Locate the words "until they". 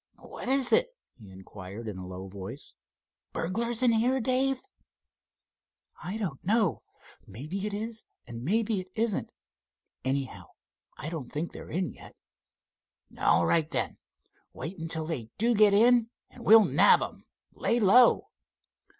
14.79-15.29